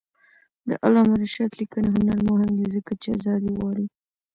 د 0.67 0.69
علامه 0.83 1.15
رشاد 1.23 1.51
لیکنی 1.59 1.89
هنر 1.95 2.19
مهم 2.29 2.51
دی 2.59 2.67
ځکه 2.75 2.91
چې 3.01 3.07
آزادي 3.17 3.51
غواړي. 3.57 3.85